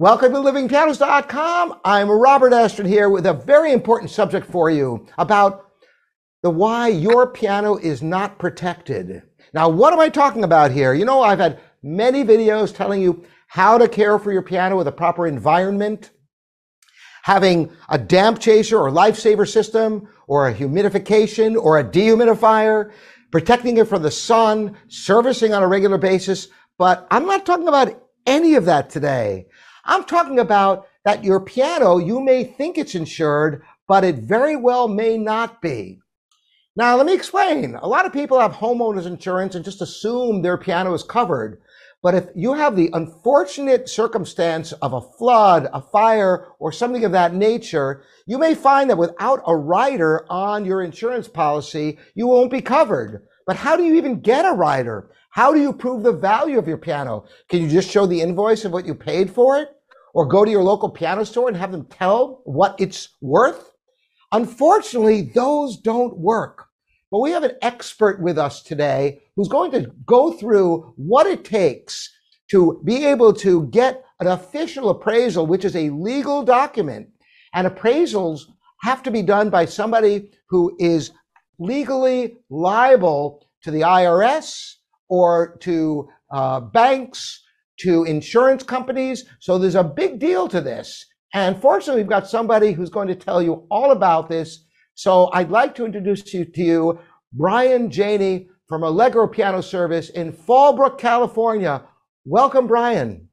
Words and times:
Welcome 0.00 0.32
to 0.32 0.38
livingpianos.com. 0.38 1.80
I'm 1.84 2.08
Robert 2.08 2.52
Estrin 2.52 2.86
here 2.86 3.10
with 3.10 3.26
a 3.26 3.32
very 3.32 3.72
important 3.72 4.12
subject 4.12 4.48
for 4.48 4.70
you 4.70 5.04
about 5.18 5.72
the 6.44 6.50
why 6.50 6.86
your 6.86 7.26
piano 7.26 7.76
is 7.76 8.00
not 8.00 8.38
protected. 8.38 9.22
Now, 9.52 9.68
what 9.68 9.92
am 9.92 9.98
I 9.98 10.08
talking 10.08 10.44
about 10.44 10.70
here? 10.70 10.94
You 10.94 11.04
know, 11.04 11.22
I've 11.22 11.40
had 11.40 11.58
many 11.82 12.22
videos 12.22 12.72
telling 12.72 13.02
you 13.02 13.24
how 13.48 13.76
to 13.76 13.88
care 13.88 14.20
for 14.20 14.30
your 14.30 14.42
piano 14.42 14.76
with 14.76 14.86
a 14.86 14.92
proper 14.92 15.26
environment, 15.26 16.12
having 17.24 17.72
a 17.88 17.98
Dampp-Chaser 17.98 18.78
or 18.78 18.92
lifesaver 18.92 19.50
system, 19.50 20.06
or 20.28 20.46
a 20.46 20.54
humidification 20.54 21.60
or 21.60 21.80
a 21.80 21.84
dehumidifier, 21.84 22.92
protecting 23.32 23.78
it 23.78 23.88
from 23.88 24.04
the 24.04 24.12
sun, 24.12 24.76
servicing 24.86 25.52
on 25.52 25.64
a 25.64 25.66
regular 25.66 25.98
basis. 25.98 26.46
But 26.78 27.04
I'm 27.10 27.26
not 27.26 27.44
talking 27.44 27.66
about 27.66 28.00
any 28.28 28.54
of 28.54 28.66
that 28.66 28.90
today. 28.90 29.46
I'm 29.88 30.04
talking 30.04 30.38
about 30.38 30.86
that 31.06 31.24
your 31.24 31.40
piano, 31.40 31.96
you 31.96 32.20
may 32.20 32.44
think 32.44 32.76
it's 32.76 32.94
insured, 32.94 33.62
but 33.88 34.04
it 34.04 34.16
very 34.16 34.54
well 34.54 34.86
may 34.86 35.16
not 35.16 35.62
be. 35.62 35.98
Now, 36.76 36.94
let 36.96 37.06
me 37.06 37.14
explain. 37.14 37.74
A 37.74 37.88
lot 37.88 38.04
of 38.04 38.12
people 38.12 38.38
have 38.38 38.52
homeowners 38.52 39.06
insurance 39.06 39.54
and 39.54 39.64
just 39.64 39.80
assume 39.80 40.42
their 40.42 40.58
piano 40.58 40.92
is 40.92 41.02
covered. 41.02 41.62
But 42.02 42.14
if 42.14 42.26
you 42.36 42.52
have 42.52 42.76
the 42.76 42.90
unfortunate 42.92 43.88
circumstance 43.88 44.72
of 44.72 44.92
a 44.92 45.00
flood, 45.00 45.68
a 45.72 45.80
fire, 45.80 46.48
or 46.58 46.70
something 46.70 47.04
of 47.06 47.12
that 47.12 47.34
nature, 47.34 48.02
you 48.26 48.36
may 48.36 48.54
find 48.54 48.90
that 48.90 48.98
without 48.98 49.42
a 49.46 49.56
rider 49.56 50.26
on 50.30 50.66
your 50.66 50.82
insurance 50.82 51.28
policy, 51.28 51.98
you 52.14 52.26
won't 52.26 52.50
be 52.50 52.60
covered. 52.60 53.26
But 53.46 53.56
how 53.56 53.74
do 53.74 53.84
you 53.84 53.94
even 53.94 54.20
get 54.20 54.44
a 54.44 54.52
rider? 54.52 55.10
How 55.30 55.54
do 55.54 55.60
you 55.60 55.72
prove 55.72 56.02
the 56.02 56.12
value 56.12 56.58
of 56.58 56.68
your 56.68 56.76
piano? 56.76 57.24
Can 57.48 57.62
you 57.62 57.68
just 57.68 57.90
show 57.90 58.06
the 58.06 58.20
invoice 58.20 58.66
of 58.66 58.72
what 58.72 58.86
you 58.86 58.94
paid 58.94 59.30
for 59.30 59.58
it? 59.58 59.70
Or 60.14 60.26
go 60.26 60.44
to 60.44 60.50
your 60.50 60.62
local 60.62 60.90
piano 60.90 61.24
store 61.24 61.48
and 61.48 61.56
have 61.56 61.72
them 61.72 61.86
tell 61.86 62.42
what 62.44 62.74
it's 62.78 63.10
worth. 63.20 63.72
Unfortunately, 64.32 65.30
those 65.34 65.76
don't 65.78 66.18
work. 66.18 66.66
But 67.10 67.20
we 67.20 67.30
have 67.30 67.44
an 67.44 67.56
expert 67.62 68.20
with 68.20 68.38
us 68.38 68.62
today 68.62 69.20
who's 69.34 69.48
going 69.48 69.70
to 69.72 69.90
go 70.04 70.32
through 70.32 70.92
what 70.96 71.26
it 71.26 71.44
takes 71.44 72.12
to 72.50 72.80
be 72.84 73.04
able 73.06 73.32
to 73.34 73.66
get 73.68 74.04
an 74.20 74.26
official 74.26 74.90
appraisal, 74.90 75.46
which 75.46 75.64
is 75.64 75.76
a 75.76 75.90
legal 75.90 76.42
document. 76.42 77.08
And 77.54 77.66
appraisals 77.66 78.42
have 78.82 79.02
to 79.04 79.10
be 79.10 79.22
done 79.22 79.50
by 79.50 79.64
somebody 79.64 80.30
who 80.48 80.76
is 80.78 81.12
legally 81.58 82.38
liable 82.50 83.46
to 83.62 83.70
the 83.70 83.80
IRS 83.80 84.74
or 85.08 85.56
to 85.60 86.08
uh, 86.30 86.60
banks 86.60 87.42
to 87.80 88.04
insurance 88.04 88.62
companies. 88.62 89.24
So 89.40 89.58
there's 89.58 89.74
a 89.74 89.84
big 89.84 90.18
deal 90.18 90.48
to 90.48 90.60
this. 90.60 91.04
And 91.34 91.60
fortunately, 91.60 92.02
we've 92.02 92.08
got 92.08 92.28
somebody 92.28 92.72
who's 92.72 92.90
going 92.90 93.08
to 93.08 93.14
tell 93.14 93.42
you 93.42 93.66
all 93.70 93.92
about 93.92 94.28
this. 94.28 94.64
So 94.94 95.30
I'd 95.32 95.50
like 95.50 95.74
to 95.76 95.84
introduce 95.84 96.32
you 96.32 96.44
to 96.44 96.62
you, 96.62 96.98
Brian 97.32 97.90
Janey 97.90 98.48
from 98.68 98.82
Allegro 98.82 99.28
Piano 99.28 99.60
Service 99.60 100.10
in 100.10 100.32
Fallbrook, 100.32 100.98
California. 100.98 101.82
Welcome, 102.24 102.66
Brian. 102.66 103.28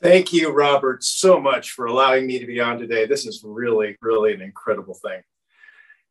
Thank 0.00 0.32
you, 0.32 0.50
Robert, 0.50 1.04
so 1.04 1.38
much 1.38 1.70
for 1.70 1.86
allowing 1.86 2.26
me 2.26 2.38
to 2.38 2.46
be 2.46 2.60
on 2.60 2.78
today. 2.78 3.06
This 3.06 3.24
is 3.24 3.42
really, 3.44 3.96
really 4.00 4.32
an 4.32 4.40
incredible 4.40 4.94
thing. 4.94 5.22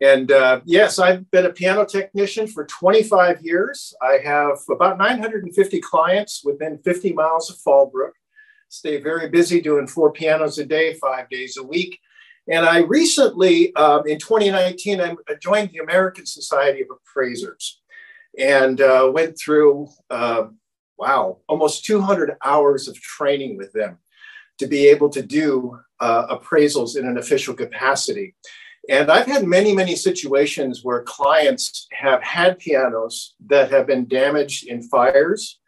And 0.02 0.31
uh, 0.31 0.61
yes, 0.66 0.97
I've 0.97 1.30
been 1.30 1.45
a 1.45 1.53
piano 1.53 1.85
technician 1.85 2.47
for 2.47 2.66
25 2.66 3.41
years. 3.44 3.94
I 4.02 4.17
have 4.23 4.58
about 4.69 4.97
950 4.97 5.80
clients 5.80 6.42
within 6.43 6.80
50 6.80 7.14
miles 7.14 7.52
of 7.52 7.58
Fallbrook. 7.58 8.14
Stay 8.67 8.99
very 8.99 9.30
busy 9.30 9.61
doing 9.61 9.86
four 9.86 10.11
pianos 10.11 10.58
a 10.58 10.65
day, 10.65 10.95
five 10.95 11.30
days 11.30 11.55
a 11.58 11.64
week. 11.64 11.99
And 12.48 12.65
I 12.65 12.80
recently, 12.80 13.76
um, 13.76 14.08
in 14.08 14.17
2019, 14.17 14.99
I 14.99 15.15
joined 15.39 15.70
the 15.70 15.80
American 15.80 16.26
Society 16.26 16.81
of 16.81 16.87
Appraisers 16.89 17.81
and 18.39 18.81
uh, 18.81 19.11
went 19.14 19.37
through, 19.37 19.89
uh, 20.09 20.47
wow, 20.97 21.37
almost 21.47 21.86
200 21.86 22.37
hours 22.43 22.87
of 22.87 22.99
training 22.99 23.58
with 23.58 23.71
them 23.73 23.99
to 24.58 24.65
be 24.65 24.87
able 24.87 25.09
to 25.09 25.21
do 25.21 25.80
uh, 25.99 26.36
appraisals 26.36 26.97
in 26.97 27.05
an 27.05 27.17
official 27.17 27.53
capacity. 27.53 28.36
And 28.91 29.09
I've 29.09 29.25
had 29.25 29.47
many, 29.47 29.73
many 29.73 29.95
situations 29.95 30.81
where 30.83 31.02
clients 31.03 31.87
have 31.93 32.21
had 32.21 32.59
pianos 32.59 33.35
that 33.47 33.71
have 33.71 33.87
been 33.87 34.05
damaged 34.05 34.67
in 34.67 34.83
fires, 34.83 35.61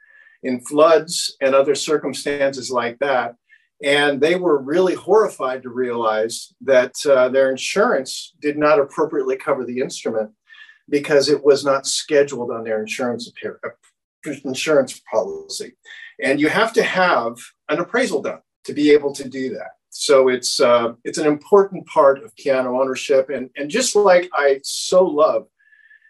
in 0.44 0.60
floods, 0.60 1.38
and 1.40 1.56
other 1.56 1.74
circumstances 1.74 2.70
like 2.70 3.00
that. 3.00 3.36
And 3.82 4.20
they 4.20 4.36
were 4.36 4.62
really 4.62 4.96
horrified 4.96 5.64
to 5.64 5.70
realize 5.70 6.54
that 6.66 6.96
uh, 7.06 7.30
their 7.30 7.50
insurance 7.50 8.34
did 8.42 8.58
not 8.58 8.78
appropriately 8.78 9.38
cover 9.38 9.64
the 9.64 9.80
instrument 9.80 10.32
because 10.90 11.30
it 11.30 11.46
was 11.46 11.64
not 11.64 11.88
scheduled 11.88 12.52
on 12.52 12.66
their 12.66 12.82
insurance, 12.82 13.32
insurance 14.44 15.02
policy. 15.10 15.78
And 16.22 16.42
you 16.42 16.50
have 16.50 16.74
to 16.74 16.84
have 16.84 17.38
an 17.70 17.80
appraisal 17.80 18.22
done 18.22 18.42
to 18.66 18.74
be 18.74 18.92
able 18.92 19.14
to 19.14 19.30
do 19.30 19.52
that. 19.52 19.72
So 19.96 20.28
it's 20.28 20.60
uh, 20.60 20.94
it's 21.04 21.20
an 21.20 21.28
important 21.28 21.86
part 21.86 22.24
of 22.24 22.36
piano 22.36 22.82
ownership, 22.82 23.30
and 23.30 23.50
and 23.56 23.70
just 23.70 23.96
like 23.96 24.30
I 24.34 24.60
so 24.64 25.06
love 25.06 25.48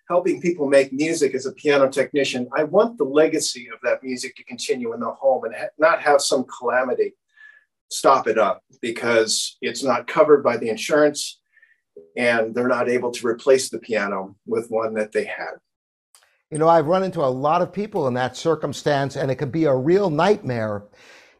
helping 0.09 0.41
people 0.41 0.67
make 0.67 0.91
music 0.91 1.33
as 1.33 1.45
a 1.45 1.51
piano 1.53 1.89
technician, 1.89 2.47
I 2.55 2.63
want 2.63 2.97
the 2.97 3.03
legacy 3.03 3.69
of 3.73 3.79
that 3.83 4.03
music 4.03 4.35
to 4.35 4.43
continue 4.43 4.93
in 4.93 4.99
the 4.99 5.11
home 5.11 5.45
and 5.45 5.55
ha- 5.55 5.67
not 5.77 6.01
have 6.01 6.21
some 6.21 6.45
calamity 6.45 7.13
stop 7.89 8.27
it 8.27 8.37
up 8.37 8.63
because 8.81 9.57
it's 9.61 9.83
not 9.83 10.07
covered 10.07 10.43
by 10.43 10.57
the 10.57 10.69
insurance 10.69 11.39
and 12.17 12.53
they're 12.55 12.67
not 12.67 12.89
able 12.89 13.11
to 13.11 13.27
replace 13.27 13.69
the 13.69 13.79
piano 13.79 14.35
with 14.45 14.69
one 14.69 14.93
that 14.95 15.11
they 15.11 15.25
had. 15.25 15.51
You 16.49 16.57
know, 16.57 16.67
I've 16.67 16.87
run 16.87 17.03
into 17.03 17.21
a 17.21 17.25
lot 17.25 17.61
of 17.61 17.71
people 17.71 18.07
in 18.07 18.13
that 18.15 18.37
circumstance, 18.37 19.15
and 19.15 19.31
it 19.31 19.35
can 19.35 19.49
be 19.49 19.65
a 19.65 19.73
real 19.73 20.09
nightmare. 20.09 20.83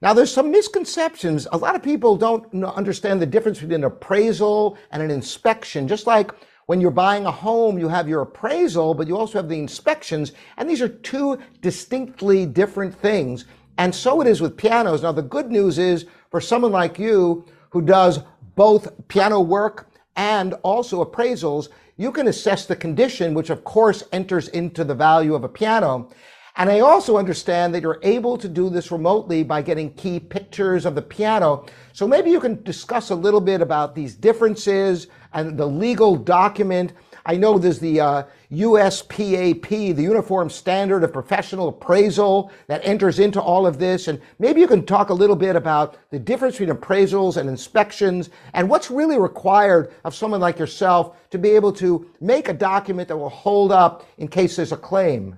Now, 0.03 0.13
there's 0.13 0.33
some 0.33 0.51
misconceptions. 0.51 1.47
A 1.53 1.57
lot 1.57 1.77
of 1.77 1.81
people 1.81 2.17
don't 2.17 2.53
understand 2.65 3.21
the 3.21 3.25
difference 3.25 3.59
between 3.59 3.79
an 3.79 3.85
appraisal 3.85 4.77
and 4.91 5.01
an 5.01 5.09
inspection. 5.09 5.87
Just 5.87 6.07
like 6.07 6.31
when 6.65 6.81
you're 6.81 6.91
buying 6.91 7.25
a 7.25 7.31
home, 7.31 7.79
you 7.79 7.87
have 7.87 8.09
your 8.09 8.23
appraisal, 8.23 8.93
but 8.95 9.07
you 9.07 9.15
also 9.17 9.39
have 9.39 9.47
the 9.47 9.57
inspections. 9.57 10.33
And 10.57 10.69
these 10.69 10.81
are 10.81 10.89
two 10.89 11.39
distinctly 11.61 12.45
different 12.45 12.93
things. 12.93 13.45
And 13.77 13.95
so 13.95 14.19
it 14.19 14.27
is 14.27 14.41
with 14.41 14.57
pianos. 14.57 15.03
Now, 15.03 15.13
the 15.13 15.21
good 15.21 15.49
news 15.49 15.79
is 15.79 16.05
for 16.29 16.41
someone 16.41 16.73
like 16.73 16.99
you 16.99 17.45
who 17.69 17.81
does 17.81 18.19
both 18.57 19.07
piano 19.07 19.39
work 19.39 19.89
and 20.17 20.53
also 20.63 21.03
appraisals, 21.03 21.69
you 21.95 22.11
can 22.11 22.27
assess 22.27 22.65
the 22.65 22.75
condition, 22.75 23.33
which 23.33 23.49
of 23.49 23.63
course 23.63 24.03
enters 24.11 24.49
into 24.49 24.83
the 24.83 24.95
value 24.95 25.33
of 25.33 25.45
a 25.45 25.49
piano. 25.49 26.09
And 26.55 26.69
I 26.69 26.81
also 26.81 27.17
understand 27.17 27.73
that 27.73 27.81
you're 27.81 27.99
able 28.03 28.37
to 28.37 28.47
do 28.47 28.69
this 28.69 28.91
remotely 28.91 29.41
by 29.41 29.63
getting 29.63 29.91
key 29.93 30.19
pictures 30.19 30.85
of 30.85 30.93
the 30.93 31.01
piano. 31.01 31.65
So 31.93 32.07
maybe 32.07 32.29
you 32.29 32.39
can 32.39 32.61
discuss 32.61 33.09
a 33.09 33.15
little 33.15 33.41
bit 33.41 33.59
about 33.59 33.95
these 33.95 34.13
differences 34.13 35.07
and 35.33 35.57
the 35.57 35.65
legal 35.65 36.15
document. 36.15 36.93
I 37.25 37.37
know 37.37 37.57
there's 37.57 37.79
the 37.79 37.99
uh, 37.99 38.23
USPAP, 38.51 39.95
the 39.95 40.03
Uniform 40.03 40.47
Standard 40.47 41.03
of 41.03 41.11
Professional 41.11 41.69
Appraisal, 41.69 42.51
that 42.67 42.85
enters 42.85 43.17
into 43.17 43.41
all 43.41 43.65
of 43.65 43.79
this. 43.79 44.07
And 44.07 44.21
maybe 44.37 44.61
you 44.61 44.67
can 44.67 44.85
talk 44.85 45.09
a 45.09 45.13
little 45.13 45.35
bit 45.35 45.55
about 45.55 45.97
the 46.11 46.19
difference 46.19 46.59
between 46.59 46.77
appraisals 46.77 47.37
and 47.37 47.49
inspections 47.49 48.29
and 48.53 48.69
what's 48.69 48.91
really 48.91 49.17
required 49.17 49.91
of 50.03 50.13
someone 50.13 50.41
like 50.41 50.59
yourself 50.59 51.17
to 51.31 51.39
be 51.39 51.49
able 51.49 51.73
to 51.73 52.07
make 52.21 52.47
a 52.47 52.53
document 52.53 53.07
that 53.07 53.17
will 53.17 53.29
hold 53.29 53.71
up 53.71 54.07
in 54.19 54.27
case 54.27 54.55
there's 54.57 54.71
a 54.71 54.77
claim 54.77 55.35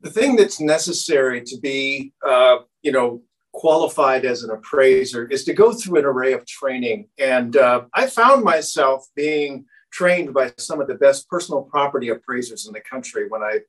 the 0.00 0.10
thing 0.10 0.36
that's 0.36 0.60
necessary 0.60 1.42
to 1.42 1.58
be, 1.58 2.12
uh, 2.26 2.58
you 2.82 2.92
know, 2.92 3.22
qualified 3.52 4.24
as 4.24 4.44
an 4.44 4.50
appraiser 4.50 5.26
is 5.26 5.44
to 5.44 5.52
go 5.52 5.72
through 5.72 5.98
an 5.98 6.04
array 6.04 6.32
of 6.32 6.46
training. 6.46 7.08
And 7.18 7.56
uh, 7.56 7.86
I 7.94 8.06
found 8.06 8.44
myself 8.44 9.06
being 9.16 9.64
trained 9.90 10.32
by 10.32 10.52
some 10.58 10.80
of 10.80 10.86
the 10.86 10.94
best 10.94 11.28
personal 11.28 11.62
property 11.62 12.10
appraisers 12.10 12.66
in 12.66 12.72
the 12.72 12.80
country 12.80 13.28
when 13.28 13.42
I 13.42 13.60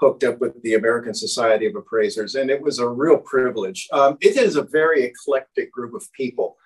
hooked 0.00 0.24
up 0.24 0.40
with 0.40 0.60
the 0.62 0.74
American 0.74 1.14
Society 1.14 1.66
of 1.66 1.76
Appraisers. 1.76 2.34
And 2.34 2.50
it 2.50 2.62
was 2.62 2.78
a 2.78 2.88
real 2.88 3.18
privilege. 3.18 3.86
Um, 3.92 4.16
it 4.20 4.36
is 4.36 4.56
a 4.56 4.62
very 4.62 5.04
eclectic 5.04 5.70
group 5.70 5.94
of 5.94 6.10
people. 6.12 6.56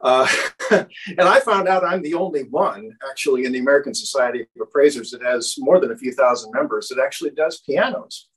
Uh, 0.00 0.26
and 0.70 1.20
I 1.20 1.40
found 1.40 1.68
out 1.68 1.84
I'm 1.84 2.02
the 2.02 2.14
only 2.14 2.44
one 2.44 2.96
actually 3.08 3.44
in 3.44 3.52
the 3.52 3.60
American 3.60 3.94
Society 3.94 4.40
of 4.40 4.46
Appraisers 4.60 5.10
that 5.10 5.22
has 5.22 5.54
more 5.58 5.78
than 5.78 5.92
a 5.92 5.96
few 5.96 6.12
thousand 6.12 6.50
members 6.52 6.88
that 6.88 7.02
actually 7.02 7.30
does 7.30 7.60
pianos 7.60 8.28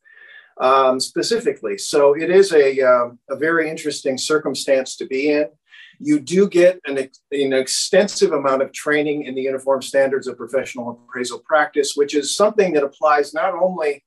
um, 0.59 0.99
specifically. 0.99 1.77
So 1.77 2.15
it 2.15 2.29
is 2.29 2.51
a, 2.53 2.81
uh, 2.81 3.09
a 3.29 3.35
very 3.35 3.69
interesting 3.69 4.17
circumstance 4.17 4.95
to 4.97 5.05
be 5.05 5.31
in. 5.31 5.47
You 5.99 6.19
do 6.19 6.49
get 6.49 6.81
an, 6.85 6.97
an 6.97 7.53
extensive 7.53 8.33
amount 8.33 8.61
of 8.61 8.73
training 8.73 9.23
in 9.23 9.35
the 9.35 9.43
Uniform 9.43 9.81
Standards 9.81 10.27
of 10.27 10.37
Professional 10.37 10.91
Appraisal 10.91 11.39
Practice, 11.39 11.93
which 11.95 12.15
is 12.15 12.35
something 12.35 12.73
that 12.73 12.83
applies 12.83 13.33
not 13.33 13.53
only 13.53 14.03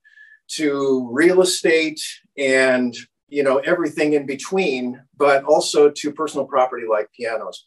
to 0.49 1.09
real 1.12 1.41
estate 1.41 2.00
and 2.37 2.97
you 3.29 3.43
know, 3.43 3.59
everything 3.59 4.15
in 4.15 4.27
between, 4.27 5.00
but 5.17 5.45
also 5.45 5.91
to 5.91 6.12
personal 6.12 6.47
property 6.47 6.87
like 6.91 7.12
pianos. 7.12 7.67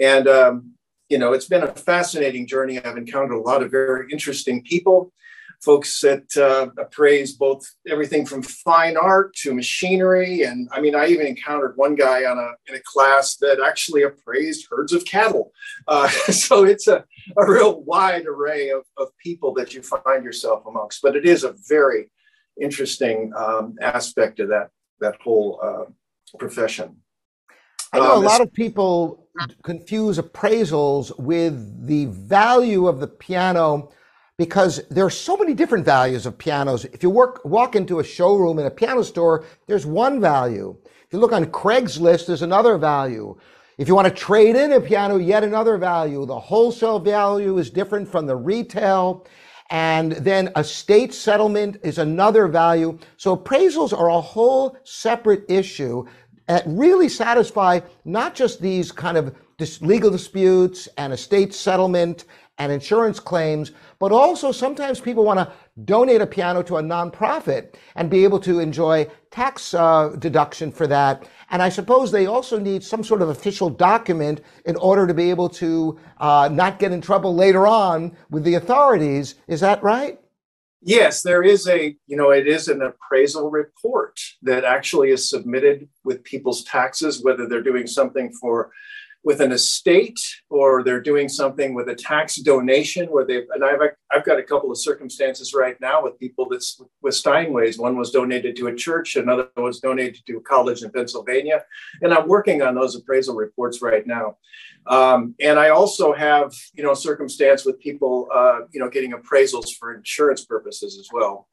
And, 0.00 0.28
um, 0.28 0.72
you 1.08 1.18
know, 1.18 1.32
it's 1.32 1.46
been 1.46 1.64
a 1.64 1.74
fascinating 1.74 2.46
journey. 2.46 2.78
I've 2.78 2.96
encountered 2.96 3.34
a 3.34 3.40
lot 3.40 3.62
of 3.62 3.70
very 3.70 4.06
interesting 4.12 4.62
people 4.62 5.12
folks 5.62 6.00
that 6.00 6.36
uh, 6.36 6.70
appraise 6.80 7.34
both 7.34 7.62
everything 7.88 8.24
from 8.24 8.42
fine 8.42 8.96
art 8.96 9.34
to 9.34 9.54
machinery. 9.54 10.42
And 10.42 10.68
I 10.72 10.80
mean, 10.80 10.94
I 10.94 11.06
even 11.08 11.26
encountered 11.26 11.76
one 11.76 11.94
guy 11.94 12.24
on 12.24 12.38
a, 12.38 12.52
in 12.68 12.76
a 12.76 12.82
class 12.84 13.36
that 13.36 13.60
actually 13.60 14.02
appraised 14.02 14.66
herds 14.70 14.92
of 14.92 15.04
cattle. 15.04 15.52
Uh, 15.86 16.08
so 16.30 16.64
it's 16.64 16.88
a, 16.88 17.04
a 17.36 17.50
real 17.50 17.82
wide 17.82 18.26
array 18.26 18.70
of, 18.70 18.84
of 18.96 19.08
people 19.18 19.52
that 19.54 19.74
you 19.74 19.82
find 19.82 20.24
yourself 20.24 20.64
amongst. 20.66 21.02
But 21.02 21.16
it 21.16 21.26
is 21.26 21.44
a 21.44 21.54
very 21.68 22.10
interesting 22.60 23.32
um, 23.36 23.76
aspect 23.80 24.40
of 24.40 24.48
that, 24.48 24.70
that 25.00 25.16
whole 25.20 25.60
uh, 25.62 26.38
profession. 26.38 26.96
I 27.92 27.98
know 27.98 28.16
um, 28.16 28.24
a 28.24 28.26
lot 28.26 28.40
of 28.40 28.52
people 28.52 29.28
confuse 29.62 30.18
appraisals 30.18 31.18
with 31.18 31.86
the 31.86 32.06
value 32.06 32.86
of 32.86 33.00
the 33.00 33.08
piano 33.08 33.90
because 34.40 34.80
there 34.88 35.04
are 35.04 35.10
so 35.10 35.36
many 35.36 35.52
different 35.52 35.84
values 35.84 36.24
of 36.24 36.38
pianos. 36.38 36.86
If 36.86 37.02
you 37.02 37.10
work, 37.10 37.44
walk 37.44 37.76
into 37.76 37.98
a 37.98 38.04
showroom 38.04 38.58
in 38.58 38.64
a 38.64 38.70
piano 38.70 39.02
store, 39.02 39.44
there's 39.66 39.84
one 39.84 40.18
value. 40.18 40.74
If 40.86 41.12
you 41.12 41.18
look 41.18 41.32
on 41.32 41.44
Craigslist, 41.44 42.26
there's 42.26 42.40
another 42.40 42.78
value. 42.78 43.36
If 43.76 43.86
you 43.86 43.94
want 43.94 44.08
to 44.08 44.14
trade 44.14 44.56
in 44.56 44.72
a 44.72 44.80
piano, 44.80 45.18
yet 45.18 45.44
another 45.44 45.76
value. 45.76 46.24
The 46.24 46.40
wholesale 46.40 46.98
value 46.98 47.58
is 47.58 47.68
different 47.68 48.08
from 48.08 48.24
the 48.24 48.34
retail. 48.34 49.26
And 49.68 50.12
then 50.12 50.50
estate 50.56 51.12
settlement 51.12 51.76
is 51.82 51.98
another 51.98 52.48
value. 52.48 52.98
So 53.18 53.36
appraisals 53.36 53.92
are 53.92 54.08
a 54.08 54.22
whole 54.22 54.74
separate 54.84 55.44
issue 55.50 56.06
that 56.46 56.64
really 56.66 57.10
satisfy 57.10 57.80
not 58.06 58.34
just 58.34 58.62
these 58.62 58.90
kind 58.90 59.18
of 59.18 59.36
legal 59.82 60.10
disputes 60.10 60.88
and 60.96 61.12
estate 61.12 61.52
settlement 61.52 62.24
and 62.60 62.70
insurance 62.70 63.18
claims, 63.18 63.72
but 63.98 64.12
also 64.12 64.52
sometimes 64.52 65.00
people 65.00 65.24
want 65.24 65.38
to 65.38 65.50
donate 65.86 66.20
a 66.20 66.26
piano 66.26 66.62
to 66.62 66.76
a 66.76 66.82
nonprofit 66.82 67.74
and 67.96 68.10
be 68.10 68.22
able 68.22 68.38
to 68.38 68.60
enjoy 68.60 69.08
tax 69.30 69.72
uh, 69.72 70.14
deduction 70.18 70.70
for 70.70 70.86
that. 70.86 71.26
And 71.50 71.62
I 71.62 71.70
suppose 71.70 72.12
they 72.12 72.26
also 72.26 72.58
need 72.58 72.84
some 72.84 73.02
sort 73.02 73.22
of 73.22 73.30
official 73.30 73.70
document 73.70 74.42
in 74.66 74.76
order 74.76 75.06
to 75.06 75.14
be 75.14 75.30
able 75.30 75.48
to 75.48 75.98
uh, 76.18 76.50
not 76.52 76.78
get 76.78 76.92
in 76.92 77.00
trouble 77.00 77.34
later 77.34 77.66
on 77.66 78.14
with 78.28 78.44
the 78.44 78.56
authorities. 78.56 79.36
Is 79.48 79.60
that 79.60 79.82
right? 79.82 80.20
Yes, 80.82 81.22
there 81.22 81.42
is 81.42 81.66
a, 81.66 81.96
you 82.06 82.16
know, 82.16 82.30
it 82.30 82.46
is 82.46 82.68
an 82.68 82.82
appraisal 82.82 83.50
report 83.50 84.20
that 84.42 84.64
actually 84.64 85.10
is 85.10 85.30
submitted 85.30 85.88
with 86.04 86.24
people's 86.24 86.64
taxes, 86.64 87.22
whether 87.22 87.46
they're 87.46 87.62
doing 87.62 87.86
something 87.86 88.32
for 88.38 88.70
with 89.22 89.40
an 89.40 89.52
estate 89.52 90.18
or 90.48 90.82
they're 90.82 91.00
doing 91.00 91.28
something 91.28 91.74
with 91.74 91.88
a 91.90 91.94
tax 91.94 92.36
donation 92.36 93.06
where 93.08 93.26
they've 93.26 93.44
and 93.50 93.64
I've 93.64 93.80
I've 94.10 94.24
got 94.24 94.38
a 94.38 94.42
couple 94.42 94.70
of 94.70 94.78
circumstances 94.78 95.52
right 95.52 95.78
now 95.80 96.02
with 96.02 96.18
people 96.18 96.48
that's 96.48 96.80
with 97.02 97.14
Steinways. 97.14 97.78
One 97.78 97.96
was 97.96 98.10
donated 98.10 98.56
to 98.56 98.68
a 98.68 98.74
church, 98.74 99.16
another 99.16 99.48
was 99.56 99.80
donated 99.80 100.22
to 100.26 100.38
a 100.38 100.40
college 100.40 100.82
in 100.82 100.90
Pennsylvania, 100.90 101.64
and 102.00 102.14
I'm 102.14 102.28
working 102.28 102.62
on 102.62 102.74
those 102.74 102.96
appraisal 102.96 103.34
reports 103.34 103.82
right 103.82 104.06
now. 104.06 104.36
Um, 104.86 105.34
and 105.38 105.58
I 105.58 105.68
also 105.68 106.14
have 106.14 106.54
you 106.72 106.82
know 106.82 106.94
circumstance 106.94 107.66
with 107.66 107.78
people 107.78 108.28
uh, 108.34 108.60
you 108.72 108.80
know 108.80 108.88
getting 108.88 109.12
appraisals 109.12 109.74
for 109.78 109.94
insurance 109.94 110.44
purposes 110.44 110.98
as 110.98 111.08
well. 111.12 111.46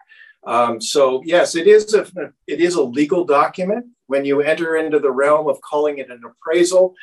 Um, 0.45 0.79
so 0.79 1.21
yes, 1.25 1.55
it 1.55 1.67
is 1.67 1.93
a 1.93 2.07
it 2.47 2.61
is 2.61 2.75
a 2.75 2.83
legal 2.83 3.25
document. 3.25 3.87
When 4.05 4.23
you 4.23 4.39
enter 4.39 4.77
into 4.77 4.99
the 4.99 5.11
realm 5.11 5.49
of 5.49 5.59
calling 5.59 5.97
it 5.97 6.09
an 6.09 6.21
appraisal, 6.23 6.95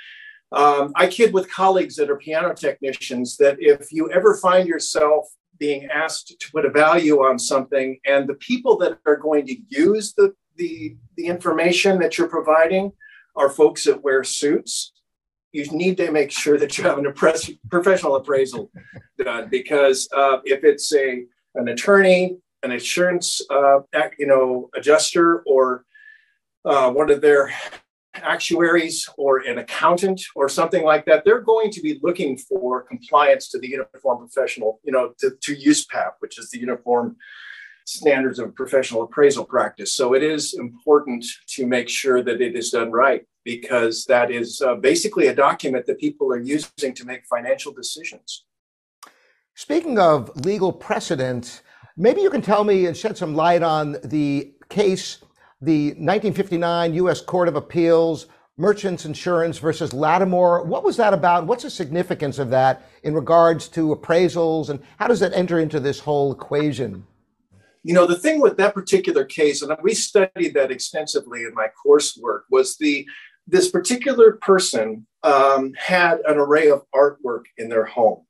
um, 0.53 0.93
I 0.95 1.07
kid 1.07 1.33
with 1.33 1.51
colleagues 1.51 1.97
that 1.97 2.11
are 2.11 2.17
piano 2.17 2.55
technicians 2.55 3.37
that 3.39 3.57
if 3.59 3.93
you 3.93 4.11
ever 4.11 4.37
find 4.37 4.69
yourself 4.69 5.27
being 5.59 5.87
asked 5.87 6.39
to 6.39 6.51
put 6.51 6.65
a 6.65 6.71
value 6.71 7.19
on 7.19 7.39
something 7.39 7.99
and 8.07 8.29
the 8.29 8.35
people 8.35 8.77
that 8.79 8.99
are 9.07 9.17
going 9.17 9.47
to 9.47 9.57
use 9.69 10.15
the, 10.15 10.35
the, 10.57 10.97
the 11.17 11.27
information 11.27 11.99
that 11.99 12.19
you're 12.19 12.29
providing 12.29 12.93
are 13.37 13.49
folks 13.49 13.85
that 13.85 14.03
wear 14.03 14.23
suits, 14.23 14.93
you 15.53 15.65
need 15.71 15.97
to 15.97 16.11
make 16.11 16.31
sure 16.31 16.59
that 16.59 16.77
you 16.77 16.85
have 16.85 16.99
an 16.99 17.13
professional 17.71 18.17
appraisal 18.17 18.71
done 19.23 19.49
because 19.49 20.09
uh, 20.15 20.39
if 20.45 20.65
it's 20.65 20.93
a 20.95 21.25
an 21.55 21.69
attorney, 21.69 22.37
an 22.65 22.73
insurance 22.73 23.41
uh, 23.51 23.79
you 24.19 24.27
know 24.27 24.69
adjuster, 24.75 25.45
or 25.47 25.85
uh, 26.65 26.91
one 26.91 27.11
of 27.11 27.21
their 27.21 27.53
actuaries 28.15 29.09
or 29.17 29.39
an 29.39 29.59
accountant 29.59 30.23
or 30.35 30.49
something 30.49 30.85
like 30.85 31.05
that, 31.07 31.25
they're 31.25 31.41
going 31.41 31.71
to 31.71 31.81
be 31.81 31.99
looking 32.03 32.37
for 32.37 32.83
compliance 32.83 33.49
to 33.49 33.59
the 33.59 33.69
uniform 33.69 34.19
professional, 34.19 34.81
you 34.85 34.93
know, 34.93 35.13
to, 35.19 35.33
to 35.43 35.57
USPAP, 35.57 36.13
which 36.21 36.39
is 36.39 36.51
the 36.51 36.59
uniform 36.59 37.17
standards 37.87 38.39
of 38.39 38.55
professional 38.55 39.03
appraisal 39.03 39.45
practice. 39.45 39.93
So 39.93 40.15
it 40.15 40.23
is 40.23 40.55
important 40.55 41.25
to 41.49 41.67
make 41.67 41.89
sure 41.89 42.23
that 42.23 42.41
it 42.41 42.57
is 42.57 42.71
done 42.71 42.91
right 42.91 43.27
because 43.45 44.07
that 44.07 44.31
is 44.31 44.63
uh, 44.63 44.75
basically 44.77 45.27
a 45.27 45.35
document 45.35 45.87
that 45.87 46.01
people 46.01 46.33
are 46.33 46.41
using 46.41 46.95
to 46.95 47.05
make 47.05 47.27
financial 47.27 47.73
decisions. 47.73 48.45
Speaking 49.55 49.99
of 49.99 50.35
legal 50.45 50.73
precedent, 50.73 51.63
maybe 51.97 52.23
you 52.23 52.31
can 52.31 52.43
tell 52.43 52.65
me 52.65 52.87
and 52.87 52.97
shed 52.97 53.17
some 53.17 53.35
light 53.35 53.63
on 53.63 53.97
the 54.03 54.55
case 54.71 55.19
the 55.61 55.89
1959 55.89 56.95
U.S. 56.95 57.21
Court 57.21 57.49
of 57.49 57.57
Appeals, 57.57 58.27
Merchants 58.57 59.05
Insurance 59.05 59.59
versus 59.59 59.93
Lattimore. 59.93 60.65
What 60.65 60.85
was 60.85 60.97
that 60.97 61.13
about? 61.13 61.47
What's 61.47 61.65
the 61.65 61.71
significance 61.71 62.39
of 62.39 62.51
that 62.51 62.89
in 63.03 63.15
regards 63.15 63.69
to 63.69 63.95
appraisals, 63.95 64.69
and 64.69 64.81
how 64.99 65.09
does 65.09 65.21
that 65.21 65.33
enter 65.33 65.59
into 65.59 65.81
this 65.81 66.01
whole 66.01 66.33
equation? 66.33 67.07
You 67.83 67.95
know, 67.95 68.07
the 68.07 68.17
thing 68.17 68.41
with 68.41 68.57
that 68.57 68.75
particular 68.75 69.25
case, 69.25 69.61
and 69.61 69.77
we 69.83 69.95
studied 69.95 70.55
that 70.55 70.71
extensively 70.71 71.43
in 71.43 71.53
my 71.55 71.69
coursework, 71.85 72.43
was 72.51 72.77
the 72.77 73.07
this 73.47 73.71
particular 73.71 74.39
person 74.41 75.07
um, 75.23 75.73
had 75.77 76.21
an 76.27 76.39
array 76.39 76.71
of 76.71 76.83
artwork 76.95 77.43
in 77.59 77.69
their 77.69 77.85
home. 77.85 78.25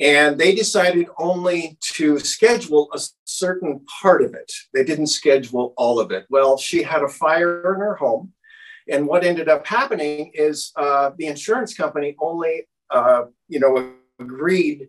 And 0.00 0.38
they 0.38 0.54
decided 0.54 1.08
only 1.18 1.76
to 1.94 2.18
schedule 2.20 2.88
a 2.94 3.00
certain 3.24 3.84
part 4.00 4.22
of 4.22 4.34
it. 4.34 4.52
They 4.72 4.84
didn't 4.84 5.08
schedule 5.08 5.74
all 5.76 5.98
of 5.98 6.12
it. 6.12 6.26
Well, 6.30 6.56
she 6.56 6.82
had 6.82 7.02
a 7.02 7.08
fire 7.08 7.74
in 7.74 7.80
her 7.80 7.96
home. 7.96 8.32
And 8.88 9.06
what 9.06 9.24
ended 9.24 9.48
up 9.48 9.66
happening 9.66 10.30
is 10.34 10.72
uh, 10.76 11.10
the 11.18 11.26
insurance 11.26 11.74
company 11.74 12.16
only, 12.20 12.66
uh, 12.90 13.24
you 13.48 13.60
know, 13.60 13.92
agreed 14.18 14.88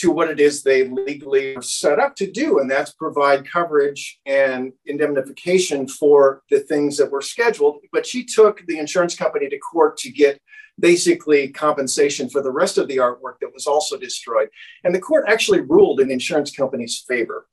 to 0.00 0.10
what 0.10 0.30
it 0.30 0.40
is 0.40 0.62
they 0.62 0.88
legally 0.88 1.54
are 1.56 1.62
set 1.62 1.98
up 1.98 2.16
to 2.16 2.30
do, 2.30 2.58
and 2.58 2.70
that's 2.70 2.92
provide 2.92 3.50
coverage 3.50 4.18
and 4.24 4.72
indemnification 4.86 5.86
for 5.86 6.42
the 6.50 6.60
things 6.60 6.96
that 6.96 7.10
were 7.10 7.20
scheduled. 7.20 7.78
But 7.92 8.06
she 8.06 8.24
took 8.24 8.66
the 8.66 8.78
insurance 8.78 9.14
company 9.14 9.48
to 9.48 9.58
court 9.58 9.98
to 9.98 10.10
get 10.10 10.40
basically 10.78 11.48
compensation 11.48 12.30
for 12.30 12.42
the 12.42 12.50
rest 12.50 12.78
of 12.78 12.88
the 12.88 12.96
artwork 12.96 13.34
that 13.40 13.52
was 13.52 13.66
also 13.66 13.98
destroyed. 13.98 14.48
And 14.84 14.94
the 14.94 15.00
court 15.00 15.26
actually 15.28 15.60
ruled 15.60 16.00
in 16.00 16.08
the 16.08 16.14
insurance 16.14 16.50
company's 16.50 17.04
favor. 17.06 17.46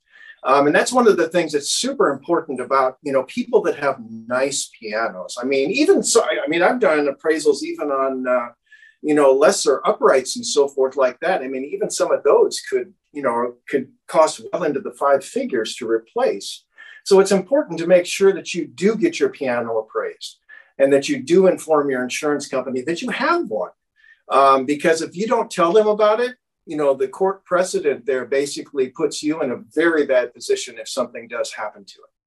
Um, 0.44 0.66
and 0.66 0.74
that's 0.74 0.92
one 0.92 1.06
of 1.06 1.16
the 1.16 1.28
things 1.28 1.52
that's 1.52 1.70
super 1.70 2.10
important 2.10 2.60
about 2.60 2.96
you 3.02 3.12
know 3.12 3.24
people 3.24 3.60
that 3.62 3.76
have 3.76 3.98
nice 4.08 4.70
pianos. 4.78 5.36
I 5.40 5.44
mean, 5.44 5.70
even 5.70 6.02
so, 6.02 6.24
I 6.24 6.46
mean, 6.48 6.62
I've 6.62 6.80
done 6.80 7.08
appraisals 7.08 7.62
even 7.62 7.90
on 7.90 8.26
uh, 8.26 8.48
you 9.02 9.14
know 9.14 9.32
lesser 9.32 9.80
uprights 9.86 10.36
and 10.36 10.46
so 10.46 10.68
forth 10.68 10.96
like 10.96 11.20
that. 11.20 11.42
I 11.42 11.48
mean, 11.48 11.64
even 11.64 11.90
some 11.90 12.12
of 12.12 12.22
those 12.22 12.60
could 12.60 12.92
you 13.12 13.22
know 13.22 13.54
could 13.68 13.92
cost 14.06 14.40
well 14.52 14.64
into 14.64 14.80
the 14.80 14.92
five 14.92 15.24
figures 15.24 15.74
to 15.76 15.88
replace. 15.88 16.64
So 17.04 17.20
it's 17.20 17.32
important 17.32 17.78
to 17.78 17.86
make 17.86 18.04
sure 18.04 18.32
that 18.34 18.52
you 18.52 18.66
do 18.66 18.94
get 18.94 19.18
your 19.18 19.30
piano 19.30 19.78
appraised 19.78 20.38
and 20.78 20.92
that 20.92 21.08
you 21.08 21.22
do 21.22 21.46
inform 21.46 21.90
your 21.90 22.02
insurance 22.02 22.46
company 22.46 22.82
that 22.82 23.00
you 23.00 23.10
have 23.10 23.48
one. 23.48 23.70
Um, 24.28 24.66
because 24.66 25.00
if 25.00 25.16
you 25.16 25.26
don't 25.26 25.50
tell 25.50 25.72
them 25.72 25.86
about 25.86 26.20
it, 26.20 26.36
you 26.66 26.76
know, 26.76 26.92
the 26.92 27.08
court 27.08 27.46
precedent 27.46 28.04
there 28.04 28.26
basically 28.26 28.90
puts 28.90 29.22
you 29.22 29.42
in 29.42 29.50
a 29.50 29.62
very 29.74 30.04
bad 30.04 30.34
position 30.34 30.76
if 30.78 30.86
something 30.86 31.26
does 31.26 31.52
happen 31.52 31.84
to 31.86 31.94
it. 31.94 32.17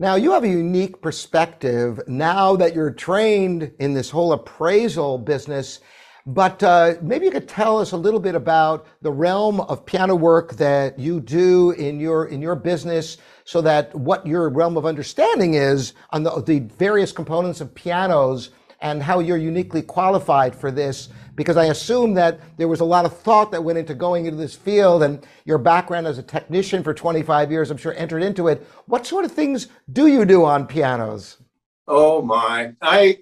Now, 0.00 0.14
you 0.14 0.32
have 0.32 0.44
a 0.44 0.48
unique 0.48 1.02
perspective 1.02 2.00
now 2.08 2.56
that 2.56 2.74
you're 2.74 2.90
trained 2.90 3.70
in 3.78 3.92
this 3.92 4.08
whole 4.08 4.32
appraisal 4.32 5.18
business 5.18 5.80
but 6.26 6.62
uh, 6.62 6.94
maybe 7.00 7.24
you 7.24 7.30
could 7.30 7.48
tell 7.48 7.78
us 7.78 7.92
a 7.92 7.96
little 7.96 8.20
bit 8.20 8.34
about 8.34 8.86
the 9.02 9.10
realm 9.10 9.60
of 9.62 9.86
piano 9.86 10.14
work 10.14 10.52
that 10.56 10.98
you 10.98 11.18
do 11.18 11.70
in 11.72 11.98
your 11.98 12.26
in 12.26 12.42
your 12.42 12.54
business, 12.54 13.16
so 13.44 13.60
that 13.62 13.94
what 13.94 14.26
your 14.26 14.48
realm 14.50 14.76
of 14.76 14.84
understanding 14.84 15.54
is 15.54 15.94
on 16.10 16.22
the, 16.22 16.42
the 16.42 16.60
various 16.60 17.10
components 17.10 17.60
of 17.60 17.74
pianos 17.74 18.50
and 18.80 19.02
how 19.02 19.18
you're 19.18 19.36
uniquely 19.36 19.82
qualified 19.82 20.54
for 20.54 20.70
this. 20.70 21.08
Because 21.34 21.56
I 21.56 21.66
assume 21.66 22.14
that 22.14 22.40
there 22.56 22.68
was 22.68 22.80
a 22.80 22.84
lot 22.84 23.04
of 23.04 23.16
thought 23.16 23.50
that 23.52 23.62
went 23.62 23.78
into 23.78 23.94
going 23.94 24.26
into 24.26 24.36
this 24.36 24.54
field, 24.54 25.02
and 25.02 25.26
your 25.44 25.58
background 25.58 26.06
as 26.06 26.18
a 26.18 26.22
technician 26.22 26.82
for 26.82 26.92
25 26.92 27.50
years, 27.50 27.70
I'm 27.70 27.76
sure, 27.76 27.94
entered 27.94 28.22
into 28.22 28.48
it. 28.48 28.66
What 28.86 29.06
sort 29.06 29.24
of 29.24 29.32
things 29.32 29.68
do 29.92 30.06
you 30.06 30.24
do 30.24 30.44
on 30.44 30.66
pianos? 30.66 31.38
Oh 31.86 32.22
my. 32.22 32.72
I 32.82 33.18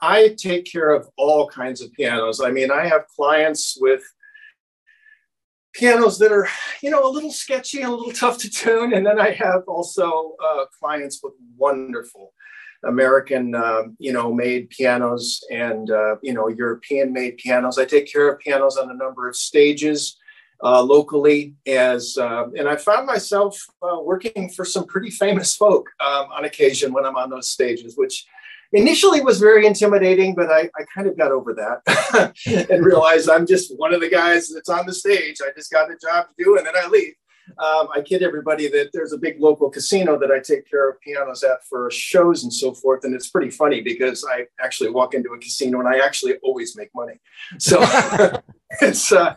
I 0.00 0.34
take 0.38 0.70
care 0.70 0.90
of 0.90 1.08
all 1.16 1.48
kinds 1.48 1.80
of 1.80 1.92
pianos. 1.92 2.40
I 2.40 2.50
mean, 2.50 2.70
I 2.70 2.86
have 2.86 3.06
clients 3.08 3.76
with 3.80 4.02
pianos 5.72 6.18
that 6.18 6.32
are, 6.32 6.48
you 6.82 6.90
know, 6.90 7.08
a 7.08 7.10
little 7.10 7.32
sketchy 7.32 7.80
and 7.82 7.92
a 7.92 7.94
little 7.94 8.12
tough 8.20 8.38
to 8.38 8.50
tune. 8.50 8.92
And 8.92 9.06
then 9.06 9.18
I 9.18 9.30
have 9.32 9.62
also 9.66 10.34
uh, 10.44 10.66
clients 10.78 11.20
with 11.22 11.34
wonderful 11.56 12.32
American, 12.86 13.54
uh, 13.54 13.82
you 13.98 14.12
know, 14.12 14.32
made 14.32 14.70
pianos 14.70 15.42
and, 15.50 15.90
uh, 15.90 16.16
you 16.22 16.32
know, 16.32 16.48
European 16.48 17.12
made 17.12 17.36
pianos. 17.36 17.78
I 17.78 17.84
take 17.84 18.10
care 18.10 18.28
of 18.28 18.38
pianos 18.38 18.76
on 18.76 18.90
a 18.90 18.94
number 18.94 19.28
of 19.28 19.36
stages 19.36 20.16
uh, 20.62 20.82
locally 20.82 21.54
as, 21.66 22.16
uh, 22.16 22.46
and 22.56 22.68
I 22.68 22.76
found 22.76 23.06
myself 23.06 23.60
uh, 23.82 23.98
working 24.02 24.48
for 24.50 24.64
some 24.64 24.86
pretty 24.86 25.10
famous 25.10 25.54
folk 25.54 25.88
um, 26.00 26.26
on 26.32 26.44
occasion 26.44 26.92
when 26.92 27.04
I'm 27.04 27.16
on 27.16 27.30
those 27.30 27.50
stages, 27.50 27.96
which 27.96 28.26
initially 28.72 29.20
was 29.20 29.38
very 29.38 29.66
intimidating, 29.66 30.34
but 30.34 30.50
I, 30.50 30.70
I 30.76 30.84
kind 30.94 31.06
of 31.06 31.16
got 31.16 31.32
over 31.32 31.54
that 31.54 32.34
and 32.70 32.84
realized 32.84 33.28
I'm 33.28 33.46
just 33.46 33.76
one 33.76 33.94
of 33.94 34.00
the 34.00 34.10
guys 34.10 34.48
that's 34.48 34.68
on 34.68 34.86
the 34.86 34.94
stage. 34.94 35.38
I 35.42 35.50
just 35.56 35.70
got 35.70 35.90
a 35.90 35.96
job 35.96 36.26
to 36.28 36.44
do 36.44 36.56
and 36.56 36.66
then 36.66 36.74
I 36.76 36.86
leave. 36.88 37.14
Um, 37.58 37.88
I 37.94 38.00
kid 38.00 38.22
everybody 38.22 38.68
that 38.68 38.90
there's 38.92 39.12
a 39.12 39.18
big 39.18 39.40
local 39.40 39.70
casino 39.70 40.18
that 40.18 40.30
I 40.30 40.40
take 40.40 40.68
care 40.68 40.90
of 40.90 41.00
pianos 41.00 41.42
at 41.42 41.64
for 41.68 41.90
shows 41.90 42.42
and 42.42 42.52
so 42.52 42.72
forth. 42.74 43.04
And 43.04 43.14
it's 43.14 43.28
pretty 43.28 43.50
funny 43.50 43.80
because 43.80 44.26
I 44.30 44.46
actually 44.60 44.90
walk 44.90 45.14
into 45.14 45.30
a 45.30 45.38
casino 45.38 45.80
and 45.80 45.88
I 45.88 46.04
actually 46.04 46.34
always 46.42 46.76
make 46.76 46.90
money. 46.94 47.20
So 47.58 47.78
it's, 48.80 49.12
uh, 49.12 49.36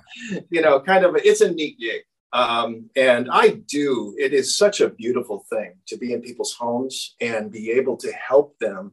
you 0.49 0.61
know, 0.61 0.79
kind 0.79 1.05
of, 1.05 1.15
a, 1.15 1.27
it's 1.27 1.41
a 1.41 1.51
neat 1.51 1.79
gig. 1.79 2.01
Um, 2.31 2.89
and 2.95 3.27
I 3.31 3.61
do, 3.67 4.15
it 4.17 4.33
is 4.33 4.55
such 4.55 4.81
a 4.81 4.89
beautiful 4.89 5.45
thing 5.49 5.73
to 5.87 5.97
be 5.97 6.13
in 6.13 6.21
people's 6.21 6.53
homes 6.53 7.15
and 7.19 7.51
be 7.51 7.71
able 7.71 7.97
to 7.97 8.11
help 8.11 8.57
them 8.59 8.91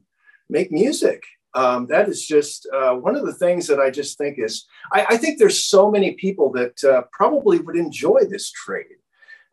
make 0.49 0.71
music. 0.71 1.23
Um, 1.53 1.87
that 1.87 2.07
is 2.07 2.25
just 2.25 2.67
uh, 2.73 2.93
one 2.93 3.15
of 3.15 3.25
the 3.25 3.33
things 3.33 3.67
that 3.67 3.79
I 3.79 3.89
just 3.89 4.17
think 4.17 4.37
is, 4.37 4.67
I, 4.91 5.05
I 5.11 5.17
think 5.17 5.39
there's 5.39 5.65
so 5.65 5.89
many 5.89 6.13
people 6.13 6.51
that 6.53 6.83
uh, 6.83 7.03
probably 7.11 7.59
would 7.59 7.75
enjoy 7.75 8.21
this 8.29 8.51
trade. 8.51 8.97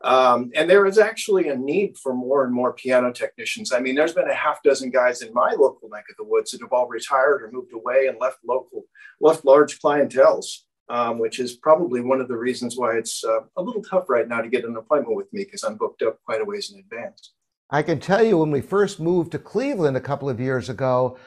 Um, 0.05 0.51
and 0.53 0.69
there 0.69 0.85
is 0.85 0.99
actually 0.99 1.49
a 1.49 1.55
need 1.55 1.97
for 1.97 2.13
more 2.13 2.45
and 2.45 2.53
more 2.53 2.73
piano 2.73 3.11
technicians. 3.11 3.73
I 3.73 3.79
mean, 3.79 3.95
there's 3.95 4.13
been 4.13 4.29
a 4.29 4.35
half 4.35 4.61
dozen 4.61 4.91
guys 4.91 5.23
in 5.23 5.33
my 5.33 5.55
local 5.57 5.89
neck 5.89 6.05
of 6.11 6.15
the 6.17 6.23
woods 6.23 6.51
that 6.51 6.61
have 6.61 6.71
all 6.71 6.87
retired 6.87 7.41
or 7.41 7.49
moved 7.51 7.73
away 7.73 8.05
and 8.05 8.19
left 8.21 8.37
local, 8.47 8.83
left 9.19 9.45
large 9.45 9.79
clientels, 9.79 10.59
um, 10.89 11.17
which 11.17 11.39
is 11.39 11.53
probably 11.53 12.01
one 12.01 12.21
of 12.21 12.27
the 12.27 12.37
reasons 12.37 12.77
why 12.77 12.95
it's 12.95 13.23
uh, 13.25 13.39
a 13.57 13.63
little 13.63 13.81
tough 13.81 14.07
right 14.07 14.27
now 14.27 14.41
to 14.41 14.47
get 14.47 14.63
an 14.63 14.77
appointment 14.77 15.17
with 15.17 15.33
me 15.33 15.43
because 15.43 15.63
I'm 15.63 15.75
booked 15.75 16.03
up 16.03 16.19
quite 16.23 16.39
a 16.39 16.45
ways 16.45 16.71
in 16.71 16.79
advance. 16.79 17.33
I 17.71 17.81
can 17.81 17.99
tell 17.99 18.23
you 18.23 18.37
when 18.37 18.51
we 18.51 18.61
first 18.61 18.99
moved 18.99 19.31
to 19.31 19.39
Cleveland 19.39 19.97
a 19.97 20.01
couple 20.01 20.29
of 20.29 20.39
years 20.39 20.69
ago, 20.69 21.17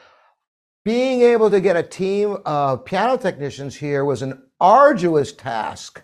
being 0.85 1.21
able 1.21 1.49
to 1.49 1.59
get 1.59 1.75
a 1.75 1.83
team 1.83 2.37
of 2.45 2.85
piano 2.85 3.17
technicians 3.17 3.75
here 3.75 4.05
was 4.05 4.21
an 4.21 4.41
arduous 4.61 5.33
task. 5.33 6.01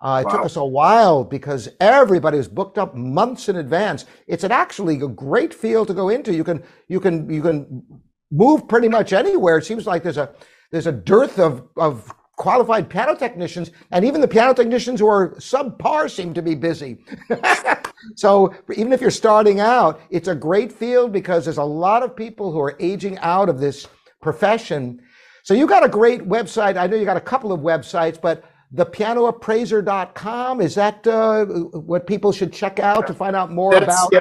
Uh, 0.00 0.22
it 0.22 0.26
wow. 0.26 0.32
took 0.32 0.44
us 0.44 0.56
a 0.56 0.64
while 0.64 1.24
because 1.24 1.68
everybody 1.80 2.36
was 2.36 2.48
booked 2.48 2.78
up 2.78 2.94
months 2.94 3.48
in 3.48 3.56
advance. 3.56 4.04
It's 4.26 4.44
an 4.44 4.52
actually 4.52 4.96
a 5.00 5.08
great 5.08 5.54
field 5.54 5.88
to 5.88 5.94
go 5.94 6.08
into. 6.10 6.34
You 6.34 6.44
can 6.44 6.62
you 6.88 7.00
can 7.00 7.30
you 7.30 7.42
can 7.42 7.82
move 8.30 8.68
pretty 8.68 8.88
much 8.88 9.12
anywhere. 9.12 9.58
It 9.58 9.64
seems 9.64 9.86
like 9.86 10.02
there's 10.02 10.18
a 10.18 10.34
there's 10.70 10.86
a 10.86 10.92
dearth 10.92 11.38
of 11.38 11.66
of 11.76 12.12
qualified 12.36 12.90
piano 12.90 13.16
technicians, 13.16 13.70
and 13.90 14.04
even 14.04 14.20
the 14.20 14.28
piano 14.28 14.52
technicians 14.52 15.00
who 15.00 15.06
are 15.06 15.30
subpar 15.36 16.10
seem 16.10 16.34
to 16.34 16.42
be 16.42 16.54
busy. 16.54 16.98
so 18.14 18.54
even 18.76 18.92
if 18.92 19.00
you're 19.00 19.10
starting 19.10 19.60
out, 19.60 20.00
it's 20.10 20.28
a 20.28 20.34
great 20.34 20.70
field 20.70 21.12
because 21.12 21.44
there's 21.44 21.56
a 21.56 21.64
lot 21.64 22.02
of 22.02 22.14
people 22.14 22.52
who 22.52 22.60
are 22.60 22.76
aging 22.78 23.18
out 23.18 23.48
of 23.48 23.58
this 23.58 23.88
profession. 24.20 25.00
So 25.44 25.54
you 25.54 25.66
got 25.66 25.84
a 25.84 25.88
great 25.88 26.22
website. 26.22 26.76
I 26.76 26.86
know 26.86 26.96
you 26.96 27.04
got 27.06 27.16
a 27.16 27.20
couple 27.22 27.52
of 27.52 27.60
websites, 27.60 28.20
but 28.20 28.44
thepianoappraiser.com 28.74 30.60
is 30.60 30.74
that 30.74 31.06
uh, 31.06 31.44
what 31.44 32.06
people 32.06 32.32
should 32.32 32.52
check 32.52 32.78
out 32.78 33.06
to 33.06 33.14
find 33.14 33.36
out 33.36 33.50
more 33.50 33.72
that's, 33.72 33.84
about? 33.84 34.08
Yeah. 34.12 34.20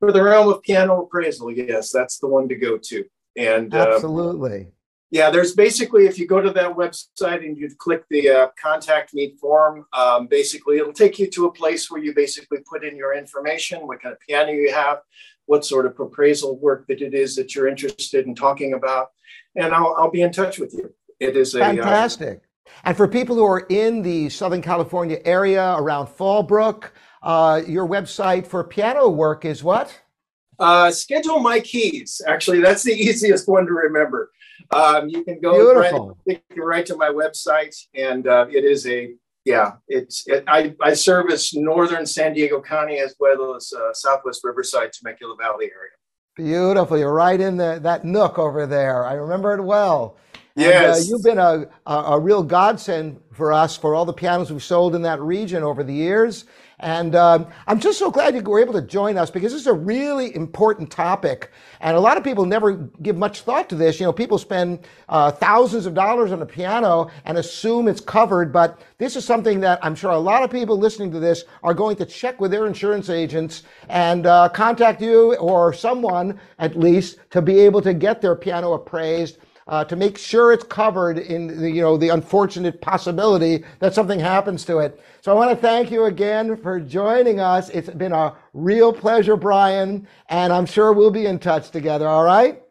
For 0.00 0.10
the 0.12 0.22
realm 0.22 0.48
of 0.48 0.62
piano 0.62 1.02
appraisal, 1.02 1.52
yes, 1.52 1.90
that's 1.92 2.18
the 2.18 2.26
one 2.26 2.48
to 2.48 2.56
go 2.56 2.76
to. 2.76 3.04
And 3.36 3.72
uh, 3.72 3.92
absolutely. 3.94 4.62
Uh, 4.62 4.70
yeah, 5.12 5.28
there's 5.28 5.54
basically, 5.54 6.06
if 6.06 6.18
you 6.18 6.26
go 6.26 6.40
to 6.40 6.50
that 6.52 6.74
website 6.74 7.44
and 7.44 7.56
you 7.56 7.68
click 7.76 8.04
the 8.08 8.30
uh, 8.30 8.48
contact 8.60 9.12
me 9.12 9.34
form, 9.38 9.86
um, 9.92 10.26
basically 10.26 10.78
it'll 10.78 10.92
take 10.92 11.18
you 11.18 11.28
to 11.28 11.46
a 11.46 11.52
place 11.52 11.90
where 11.90 12.02
you 12.02 12.14
basically 12.14 12.58
put 12.68 12.82
in 12.82 12.96
your 12.96 13.14
information, 13.14 13.86
what 13.86 14.00
kind 14.00 14.14
of 14.14 14.20
piano 14.20 14.52
you 14.52 14.72
have, 14.72 15.02
what 15.44 15.66
sort 15.66 15.84
of 15.84 16.00
appraisal 16.00 16.56
work 16.56 16.86
that 16.88 17.02
it 17.02 17.12
is 17.12 17.36
that 17.36 17.54
you're 17.54 17.68
interested 17.68 18.26
in 18.26 18.34
talking 18.34 18.72
about, 18.72 19.08
and 19.54 19.74
I'll, 19.74 19.94
I'll 19.98 20.10
be 20.10 20.22
in 20.22 20.32
touch 20.32 20.58
with 20.58 20.72
you. 20.72 20.94
It 21.20 21.36
is 21.36 21.54
a 21.54 21.62
uh, 21.62 21.66
fantastic. 21.66 22.40
And 22.84 22.96
for 22.96 23.06
people 23.06 23.36
who 23.36 23.44
are 23.44 23.66
in 23.68 24.02
the 24.02 24.28
Southern 24.28 24.62
California 24.62 25.18
area 25.24 25.74
around 25.76 26.08
Fallbrook, 26.08 26.90
uh, 27.22 27.62
your 27.66 27.86
website 27.86 28.46
for 28.46 28.64
piano 28.64 29.08
work 29.08 29.44
is 29.44 29.62
what? 29.62 30.00
Uh, 30.58 30.90
schedule 30.90 31.38
my 31.38 31.60
keys. 31.60 32.20
Actually, 32.26 32.60
that's 32.60 32.82
the 32.82 32.92
easiest 33.08 33.48
one 33.48 33.66
to 33.66 33.72
remember. 33.72 34.30
Um, 34.70 35.08
you 35.08 35.24
can 35.24 35.40
go 35.40 35.74
right, 35.74 36.38
right, 36.56 36.86
to 36.86 36.96
my 36.96 37.08
website, 37.08 37.76
and 37.94 38.26
uh, 38.26 38.46
it 38.50 38.64
is 38.64 38.86
a 38.86 39.14
yeah. 39.44 39.72
It's 39.88 40.26
it, 40.26 40.44
I 40.46 40.74
I 40.80 40.94
service 40.94 41.54
northern 41.54 42.06
San 42.06 42.32
Diego 42.32 42.60
County 42.60 42.98
as 42.98 43.14
well 43.18 43.54
as 43.54 43.72
uh, 43.72 43.92
Southwest 43.92 44.42
Riverside, 44.44 44.92
Temecula 44.92 45.36
Valley 45.36 45.66
area. 45.66 45.90
Beautiful. 46.34 46.96
You're 46.96 47.12
right 47.12 47.38
in 47.38 47.58
the, 47.58 47.78
that 47.82 48.04
nook 48.04 48.38
over 48.38 48.66
there. 48.66 49.04
I 49.04 49.14
remember 49.14 49.54
it 49.54 49.62
well. 49.62 50.16
Yes. 50.54 50.98
And, 50.98 51.06
uh, 51.06 51.08
you've 51.08 51.24
been 51.24 51.38
a, 51.38 51.66
a, 51.86 52.12
a 52.12 52.20
real 52.20 52.42
godsend 52.42 53.20
for 53.32 53.52
us 53.52 53.76
for 53.76 53.94
all 53.94 54.04
the 54.04 54.12
pianos 54.12 54.52
we've 54.52 54.62
sold 54.62 54.94
in 54.94 55.02
that 55.02 55.20
region 55.20 55.62
over 55.62 55.82
the 55.82 55.94
years. 55.94 56.44
And 56.82 57.14
um, 57.14 57.46
I'm 57.68 57.78
just 57.78 57.98
so 57.98 58.10
glad 58.10 58.34
you 58.34 58.42
were 58.42 58.58
able 58.58 58.72
to 58.72 58.82
join 58.82 59.16
us 59.16 59.30
because 59.30 59.52
this 59.52 59.60
is 59.60 59.68
a 59.68 59.72
really 59.72 60.34
important 60.34 60.90
topic. 60.90 61.52
And 61.80 61.96
a 61.96 62.00
lot 62.00 62.16
of 62.16 62.24
people 62.24 62.44
never 62.44 62.72
give 63.02 63.16
much 63.16 63.42
thought 63.42 63.68
to 63.70 63.76
this. 63.76 64.00
You 64.00 64.06
know, 64.06 64.12
people 64.12 64.36
spend 64.36 64.80
uh, 65.08 65.30
thousands 65.30 65.86
of 65.86 65.94
dollars 65.94 66.32
on 66.32 66.42
a 66.42 66.46
piano 66.46 67.08
and 67.24 67.38
assume 67.38 67.86
it's 67.86 68.00
covered. 68.00 68.52
But 68.52 68.80
this 68.98 69.14
is 69.14 69.24
something 69.24 69.60
that 69.60 69.78
I'm 69.82 69.94
sure 69.94 70.10
a 70.10 70.18
lot 70.18 70.42
of 70.42 70.50
people 70.50 70.76
listening 70.76 71.12
to 71.12 71.20
this 71.20 71.44
are 71.62 71.72
going 71.72 71.96
to 71.96 72.04
check 72.04 72.40
with 72.40 72.50
their 72.50 72.66
insurance 72.66 73.08
agents 73.08 73.62
and 73.88 74.26
uh, 74.26 74.48
contact 74.48 75.00
you 75.00 75.36
or 75.36 75.72
someone 75.72 76.40
at 76.58 76.76
least 76.76 77.18
to 77.30 77.40
be 77.40 77.60
able 77.60 77.80
to 77.82 77.94
get 77.94 78.20
their 78.20 78.34
piano 78.34 78.72
appraised 78.72 79.38
uh, 79.72 79.82
to 79.82 79.96
make 79.96 80.18
sure 80.18 80.52
it's 80.52 80.64
covered 80.64 81.16
in 81.16 81.46
the, 81.46 81.70
you 81.70 81.80
know, 81.80 81.96
the 81.96 82.10
unfortunate 82.10 82.82
possibility 82.82 83.64
that 83.78 83.94
something 83.94 84.20
happens 84.20 84.66
to 84.66 84.80
it. 84.80 85.00
So 85.22 85.32
I 85.32 85.34
want 85.34 85.50
to 85.50 85.56
thank 85.56 85.90
you 85.90 86.04
again 86.04 86.58
for 86.58 86.78
joining 86.78 87.40
us. 87.40 87.70
It's 87.70 87.88
been 87.88 88.12
a 88.12 88.36
real 88.52 88.92
pleasure, 88.92 89.34
Brian, 89.34 90.06
and 90.28 90.52
I'm 90.52 90.66
sure 90.66 90.92
we'll 90.92 91.10
be 91.10 91.24
in 91.24 91.38
touch 91.38 91.70
together. 91.70 92.06
All 92.06 92.22
right. 92.22 92.62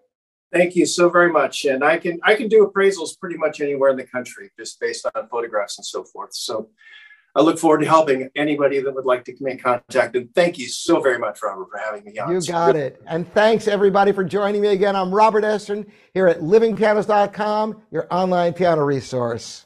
Thank 0.53 0.75
you 0.75 0.85
so 0.85 1.09
very 1.09 1.31
much. 1.31 1.65
And 1.65 1.83
I 1.83 1.97
can 1.97 2.19
I 2.21 2.35
can 2.35 2.47
do 2.47 2.67
appraisals 2.67 3.19
pretty 3.19 3.37
much 3.37 3.61
anywhere 3.61 3.89
in 3.89 3.97
the 3.97 4.05
country, 4.05 4.51
just 4.59 4.79
based 4.79 5.07
on 5.15 5.27
photographs 5.27 5.79
and 5.79 5.85
so 5.85 6.03
forth. 6.03 6.35
So 6.35 6.69
I 7.35 7.41
look 7.41 7.57
forward 7.57 7.79
to 7.79 7.85
helping 7.85 8.29
anybody 8.35 8.81
that 8.81 8.93
would 8.93 9.05
like 9.05 9.23
to 9.25 9.35
make 9.39 9.63
contact. 9.63 10.15
And 10.15 10.33
thank 10.35 10.57
you 10.57 10.67
so 10.67 10.99
very 10.99 11.17
much, 11.17 11.41
Robert, 11.41 11.69
for 11.71 11.77
having 11.77 12.03
me 12.03 12.17
on. 12.19 12.31
You 12.31 12.41
got 12.41 12.75
it. 12.75 13.01
And 13.07 13.31
thanks 13.33 13.67
everybody 13.67 14.11
for 14.11 14.23
joining 14.23 14.61
me 14.61 14.69
again. 14.69 14.95
I'm 14.95 15.13
Robert 15.13 15.43
Estrin 15.43 15.89
here 16.13 16.27
at 16.27 16.39
livingpianos.com, 16.39 17.81
your 17.91 18.07
online 18.11 18.53
piano 18.53 18.83
resource. 18.83 19.65